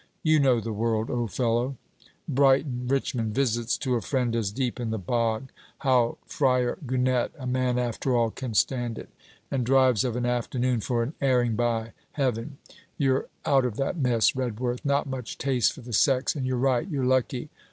[0.23, 1.75] You know the world, old fellow:
[2.27, 5.51] Brighton, Richmond, visits to a friend as deep in the bog.
[5.77, 9.09] How Fryar Gunnett a man, after all can stand it!
[9.51, 12.57] And drives of an afternoon for an airing by heaven!
[12.97, 16.87] You're out of that mess, Redworth: not much taste for the sex; and you're right,
[16.89, 17.51] you're lucky.